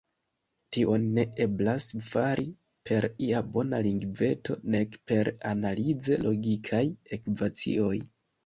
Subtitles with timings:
[0.75, 2.47] Tion ne eblas fari
[2.89, 6.85] per ia bona lingveto nek per analize logikaj
[7.21, 7.97] ekvacioj.